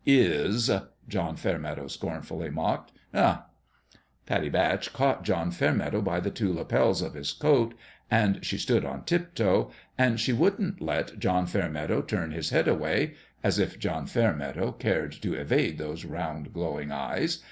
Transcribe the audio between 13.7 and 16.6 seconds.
John Fairmeadow cared to evade those round,